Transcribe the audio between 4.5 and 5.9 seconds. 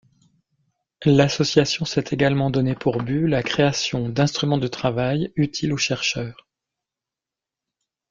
de travail utiles aux